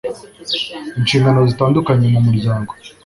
[0.99, 2.71] inshingano zitandukanye mu muryango